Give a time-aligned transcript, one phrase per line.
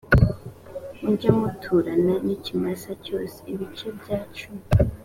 [1.01, 4.63] mujye muturana n ikimasa cyose ibice bya cumi